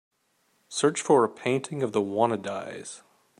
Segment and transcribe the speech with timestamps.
[0.67, 3.03] search for a painting of The Wannadies